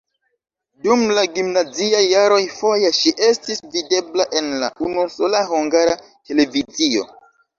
[0.85, 5.93] Dum la gimnaziaj jaroj foje ŝi estis videbla en la unusola Hungara
[6.31, 7.07] Televizio.